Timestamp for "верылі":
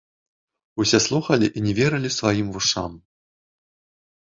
1.83-2.13